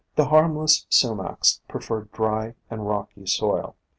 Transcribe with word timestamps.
The 0.15 0.29
harmless 0.29 0.87
Sumacs 0.89 1.61
prefer 1.67 2.05
dry 2.11 2.55
and 2.71 2.87
rocky 2.87 3.27
soil. 3.27 3.75